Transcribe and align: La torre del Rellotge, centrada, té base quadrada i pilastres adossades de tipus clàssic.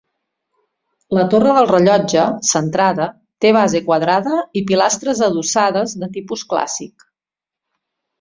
La 1.17 1.25
torre 1.33 1.49
del 1.57 1.67
Rellotge, 1.71 2.23
centrada, 2.51 3.07
té 3.45 3.51
base 3.57 3.81
quadrada 3.89 4.39
i 4.61 4.67
pilastres 4.71 5.21
adossades 5.29 5.95
de 6.05 6.11
tipus 6.17 6.47
clàssic. 6.55 7.07